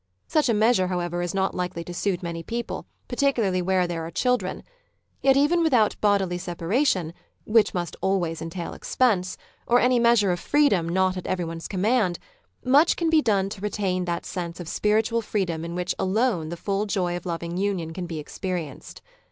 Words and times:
Such 0.27 0.49
a 0.49 0.55
measure, 0.55 0.87
however, 0.87 1.21
is 1.21 1.35
not 1.35 1.53
likely 1.53 1.83
to 1.83 1.93
suit 1.93 2.23
many 2.23 2.41
people, 2.41 2.87
particularly 3.07 3.61
where 3.61 3.85
there 3.85 4.03
are 4.03 4.09
children. 4.09 4.63
Yet 5.21 5.37
even 5.37 5.61
without 5.61 5.95
bodily 6.01 6.39
separation 6.39 7.13
(which 7.45 7.75
must 7.75 7.95
always 8.01 8.41
entail 8.41 8.73
expense) 8.73 9.37
or 9.67 9.79
any 9.79 9.99
measure 9.99 10.31
of 10.31 10.39
freedom 10.39 10.89
not 10.89 11.17
at 11.17 11.27
everyone's 11.27 11.67
command, 11.67 12.17
much 12.65 12.95
can 12.95 13.11
be 13.11 13.21
done 13.21 13.47
to 13.49 13.61
retain 13.61 14.05
that 14.05 14.25
sense 14.25 14.59
of 14.59 14.67
spiritual 14.67 15.21
freedom 15.21 15.63
in 15.63 15.75
which 15.75 15.93
alone 15.99 16.49
the 16.49 16.57
full 16.57 16.87
joy 16.87 17.15
of 17.15 17.27
loving 17.27 17.55
union 17.55 17.93
can 17.93 18.07
be 18.07 18.17
experienced. 18.17 19.03